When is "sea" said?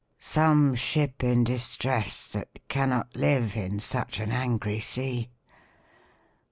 4.79-5.29